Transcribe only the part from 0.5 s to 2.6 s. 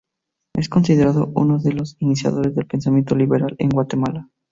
Es considerado uno de los iniciadores